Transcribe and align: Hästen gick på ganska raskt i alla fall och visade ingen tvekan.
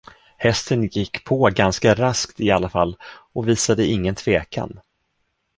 Hästen 0.37 0.87
gick 0.87 1.23
på 1.23 1.49
ganska 1.49 1.93
raskt 1.95 2.39
i 2.39 2.51
alla 2.51 2.69
fall 2.69 2.97
och 3.33 3.47
visade 3.47 3.85
ingen 3.85 4.15
tvekan. 4.15 4.79